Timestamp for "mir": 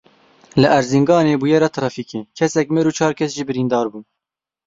2.75-2.85